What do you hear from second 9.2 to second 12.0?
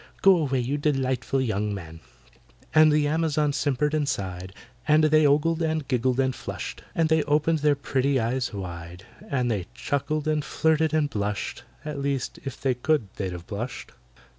And they chuckled, and flirted, and blushed (At